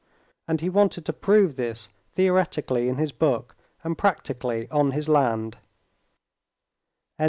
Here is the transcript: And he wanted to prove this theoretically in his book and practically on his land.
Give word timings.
And 0.47 0.61
he 0.61 0.67
wanted 0.71 1.05
to 1.05 1.13
prove 1.13 1.57
this 1.57 1.89
theoretically 2.13 2.89
in 2.89 2.95
his 2.95 3.11
book 3.11 3.55
and 3.83 3.95
practically 3.95 4.67
on 4.71 4.93
his 4.93 5.07
land. 5.07 5.59